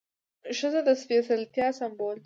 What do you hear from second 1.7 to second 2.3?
سمبول ده.